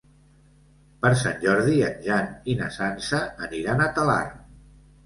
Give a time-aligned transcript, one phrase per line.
[1.03, 4.47] Per Sant Jordi en Jan i na Sança aniran a Talarn.